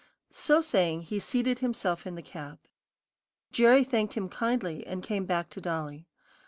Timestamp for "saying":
0.61-1.03